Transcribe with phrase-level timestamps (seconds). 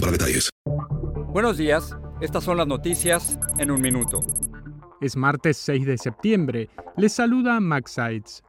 [0.00, 0.50] para detalles.
[1.32, 4.20] Buenos días, estas son las noticias en un minuto.
[5.00, 6.68] Es martes 6 de septiembre.
[6.96, 8.42] Les saluda Max Sides.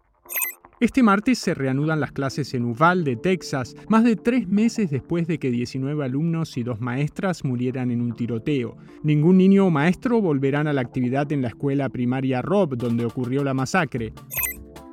[0.80, 5.38] Este martes se reanudan las clases en Uvalde, Texas, más de tres meses después de
[5.38, 8.78] que 19 alumnos y dos maestras murieran en un tiroteo.
[9.04, 13.44] Ningún niño o maestro volverán a la actividad en la escuela primaria Rob, donde ocurrió
[13.44, 14.14] la masacre.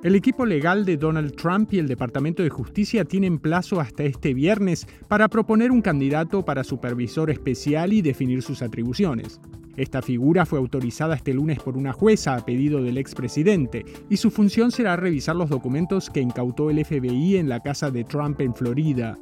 [0.06, 4.34] El equipo legal de Donald Trump y el Departamento de Justicia tienen plazo hasta este
[4.34, 9.40] viernes para proponer un candidato para supervisor especial y definir sus atribuciones.
[9.76, 14.30] Esta figura fue autorizada este lunes por una jueza a pedido del expresidente y su
[14.30, 18.54] función será revisar los documentos que incautó el FBI en la casa de Trump en
[18.54, 19.18] Florida.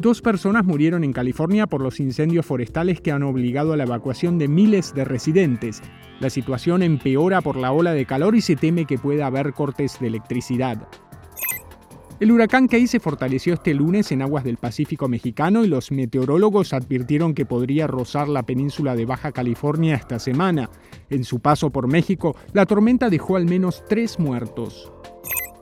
[0.00, 4.38] Dos personas murieron en California por los incendios forestales que han obligado a la evacuación
[4.38, 5.82] de miles de residentes.
[6.20, 9.98] La situación empeora por la ola de calor y se teme que pueda haber cortes
[9.98, 10.86] de electricidad.
[12.20, 16.72] El huracán Key se fortaleció este lunes en aguas del Pacífico mexicano y los meteorólogos
[16.72, 20.70] advirtieron que podría rozar la península de Baja California esta semana.
[21.10, 24.92] En su paso por México, la tormenta dejó al menos tres muertos.